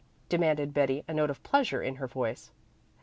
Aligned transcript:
demanded 0.29 0.73
Betty, 0.73 1.03
a 1.07 1.13
note 1.13 1.29
of 1.29 1.43
pleasure 1.43 1.83
in 1.83 1.97
her 1.97 2.07
voice. 2.07 2.49